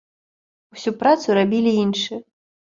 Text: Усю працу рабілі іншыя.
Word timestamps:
Усю 0.77 0.95
працу 1.05 1.27
рабілі 1.41 1.77
іншыя. 1.85 2.21